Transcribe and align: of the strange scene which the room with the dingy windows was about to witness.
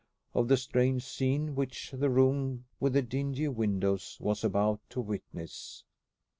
of 0.33 0.47
the 0.47 0.57
strange 0.57 1.03
scene 1.05 1.53
which 1.53 1.91
the 1.91 2.09
room 2.09 2.65
with 2.79 2.93
the 2.93 3.03
dingy 3.03 3.47
windows 3.47 4.17
was 4.19 4.43
about 4.43 4.79
to 4.89 4.99
witness. 4.99 5.83